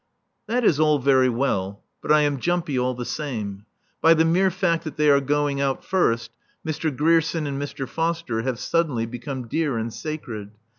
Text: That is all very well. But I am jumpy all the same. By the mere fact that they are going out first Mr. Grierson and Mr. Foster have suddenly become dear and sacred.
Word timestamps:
That 0.47 0.65
is 0.65 0.79
all 0.79 0.97
very 0.97 1.29
well. 1.29 1.83
But 2.01 2.11
I 2.11 2.21
am 2.21 2.39
jumpy 2.39 2.75
all 2.75 2.95
the 2.95 3.05
same. 3.05 3.67
By 4.01 4.15
the 4.15 4.25
mere 4.25 4.49
fact 4.49 4.83
that 4.83 4.95
they 4.97 5.11
are 5.11 5.21
going 5.21 5.61
out 5.61 5.85
first 5.85 6.31
Mr. 6.65 6.89
Grierson 6.97 7.45
and 7.45 7.61
Mr. 7.61 7.87
Foster 7.87 8.41
have 8.41 8.57
suddenly 8.59 9.05
become 9.05 9.47
dear 9.47 9.77
and 9.77 9.93
sacred. 9.93 10.53